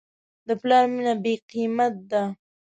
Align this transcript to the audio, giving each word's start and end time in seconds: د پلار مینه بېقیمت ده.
د 0.47 0.49
پلار 0.61 0.83
مینه 0.93 1.13
بېقیمت 1.23 1.95
ده. 2.11 2.23